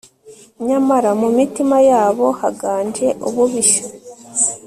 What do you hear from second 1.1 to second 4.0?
mu mitima yabo haganje ububisha